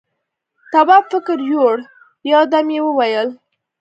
[0.71, 1.77] تواب فکر يووړ،
[2.31, 3.29] يو دم يې وويل: